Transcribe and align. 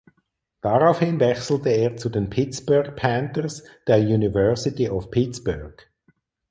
Daraufhin 0.61 1.19
wechselte 1.19 1.69
er 1.69 1.95
zu 1.95 2.09
den 2.09 2.31
"Pittsburgh 2.31 2.95
Panthers" 2.95 3.63
der 3.85 3.99
University 3.99 4.89
of 4.89 5.11
Pittsburgh. 5.11 5.77